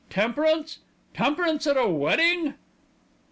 [0.09, 0.79] "Temperance!
[1.13, 2.55] temperance at a wedding!"